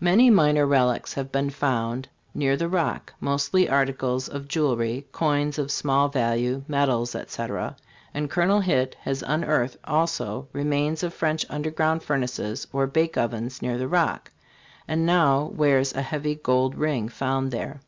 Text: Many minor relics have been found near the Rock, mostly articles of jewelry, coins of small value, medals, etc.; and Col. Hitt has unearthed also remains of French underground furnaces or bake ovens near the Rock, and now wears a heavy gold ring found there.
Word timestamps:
Many 0.00 0.28
minor 0.28 0.66
relics 0.66 1.14
have 1.14 1.32
been 1.32 1.48
found 1.48 2.06
near 2.34 2.58
the 2.58 2.68
Rock, 2.68 3.14
mostly 3.20 3.70
articles 3.70 4.28
of 4.28 4.46
jewelry, 4.46 5.06
coins 5.12 5.58
of 5.58 5.72
small 5.72 6.08
value, 6.10 6.62
medals, 6.68 7.14
etc.; 7.14 7.76
and 8.12 8.28
Col. 8.30 8.60
Hitt 8.60 8.96
has 9.00 9.24
unearthed 9.26 9.78
also 9.84 10.46
remains 10.52 11.02
of 11.02 11.14
French 11.14 11.46
underground 11.48 12.02
furnaces 12.02 12.66
or 12.70 12.86
bake 12.86 13.16
ovens 13.16 13.62
near 13.62 13.78
the 13.78 13.88
Rock, 13.88 14.30
and 14.86 15.06
now 15.06 15.44
wears 15.56 15.94
a 15.94 16.02
heavy 16.02 16.34
gold 16.34 16.74
ring 16.74 17.08
found 17.08 17.50
there. 17.50 17.80